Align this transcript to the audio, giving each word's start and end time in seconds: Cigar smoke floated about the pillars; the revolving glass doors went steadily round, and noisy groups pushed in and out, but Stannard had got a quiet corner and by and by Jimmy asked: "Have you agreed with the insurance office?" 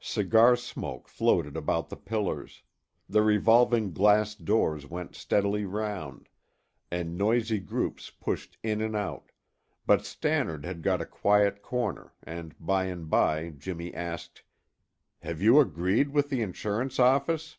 Cigar 0.00 0.56
smoke 0.56 1.08
floated 1.08 1.54
about 1.54 1.90
the 1.90 1.96
pillars; 1.98 2.62
the 3.06 3.20
revolving 3.20 3.92
glass 3.92 4.34
doors 4.34 4.86
went 4.88 5.14
steadily 5.14 5.66
round, 5.66 6.30
and 6.90 7.18
noisy 7.18 7.58
groups 7.58 8.08
pushed 8.08 8.56
in 8.62 8.80
and 8.80 8.96
out, 8.96 9.30
but 9.84 10.06
Stannard 10.06 10.64
had 10.64 10.80
got 10.80 11.02
a 11.02 11.04
quiet 11.04 11.60
corner 11.60 12.14
and 12.22 12.54
by 12.58 12.84
and 12.86 13.10
by 13.10 13.50
Jimmy 13.50 13.92
asked: 13.92 14.42
"Have 15.20 15.42
you 15.42 15.60
agreed 15.60 16.08
with 16.12 16.30
the 16.30 16.40
insurance 16.40 16.98
office?" 16.98 17.58